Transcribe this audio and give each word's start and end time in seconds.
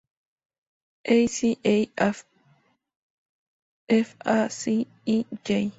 A-C-E= 1.05 1.89
f-A-C-E-g. 3.87 5.69